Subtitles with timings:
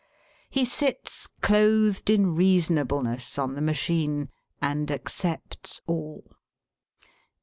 [0.49, 6.25] He sits clothed in reasonableness on the machine, and accepts all.